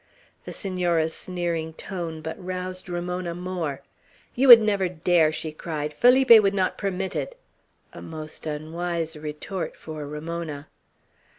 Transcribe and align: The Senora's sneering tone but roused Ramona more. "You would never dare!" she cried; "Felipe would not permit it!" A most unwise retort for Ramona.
The 0.45 0.51
Senora's 0.51 1.13
sneering 1.13 1.73
tone 1.73 2.21
but 2.21 2.43
roused 2.43 2.89
Ramona 2.89 3.35
more. 3.35 3.83
"You 4.33 4.47
would 4.47 4.59
never 4.59 4.89
dare!" 4.89 5.31
she 5.31 5.51
cried; 5.51 5.93
"Felipe 5.93 6.31
would 6.41 6.55
not 6.55 6.75
permit 6.75 7.15
it!" 7.15 7.37
A 7.93 8.01
most 8.01 8.47
unwise 8.47 9.15
retort 9.15 9.77
for 9.77 10.07
Ramona. 10.07 10.67